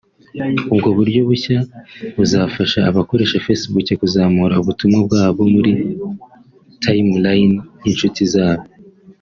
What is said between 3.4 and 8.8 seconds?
facebook kuzamura ubutumwa bwabo muri timeline y’inshuti zabo